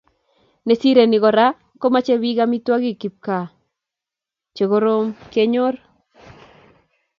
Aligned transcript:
Nesirei 0.65 1.09
ni 1.09 1.17
Kora 1.23 1.47
komochei 1.79 2.21
bik 2.23 2.37
amitwogikab 2.43 3.01
kipkaa 3.01 3.45
chekorom 4.55 5.05
kenyor 5.33 5.75